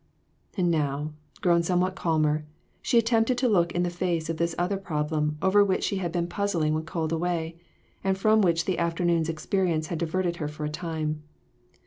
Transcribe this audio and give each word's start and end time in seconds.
And 0.57 0.71
now, 0.71 1.11
grown 1.41 1.61
somewhat 1.61 1.93
calmer, 1.95 2.43
she 2.81 2.97
attempt 2.97 3.29
ed 3.29 3.37
to 3.37 3.47
look 3.47 3.71
in 3.71 3.83
the 3.83 3.91
face 3.91 4.25
this 4.29 4.55
other 4.57 4.77
problem 4.77 5.37
over 5.43 5.63
which 5.63 5.83
she 5.83 5.97
had 5.97 6.11
been 6.11 6.25
puzzling 6.25 6.73
when 6.73 6.85
called 6.85 7.11
away, 7.11 7.57
and 8.03 8.17
from 8.17 8.41
which 8.41 8.65
the 8.65 8.79
afternoon's 8.79 9.29
experience 9.29 9.89
had 9.93 9.99
diverted 9.99 10.37
her 10.37 10.47
for 10.47 10.65
a 10.65 10.69
time. 10.69 11.21